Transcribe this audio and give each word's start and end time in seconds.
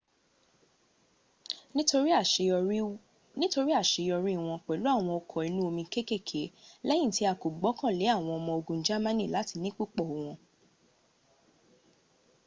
nítorí 3.43 3.71
àṣeyọrí 3.81 4.33
wọ́n 4.45 4.61
pẹ̀lú 4.65 4.87
àwọn 4.93 5.11
ọkọ̀ 5.19 5.39
inú 5.47 5.61
omi 5.69 5.83
kékèké 5.93 6.41
lẹ́yìn 6.87 7.13
tí 7.15 7.23
a 7.31 7.33
kò 7.41 7.47
gbọ́kànlé 7.57 8.05
àwọn 8.15 8.33
ọmọ 8.39 8.51
ogun 8.59 8.83
germany 8.87 9.25
láti 9.35 9.55
ní 9.63 9.69
púpọ̀ 9.77 10.05
wọn 10.13 10.37